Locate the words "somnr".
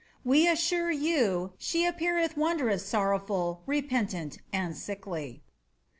2.81-3.23